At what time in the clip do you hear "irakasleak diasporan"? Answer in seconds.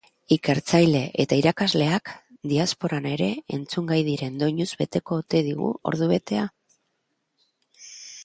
1.41-3.05